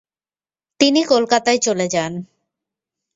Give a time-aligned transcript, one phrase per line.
[0.79, 2.13] তিনি কলকাতায় চলে যান।